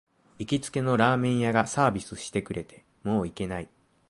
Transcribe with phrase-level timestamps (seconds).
[0.39, 3.69] 行きつけのラーメン屋がサービスしてくれて、もう行けない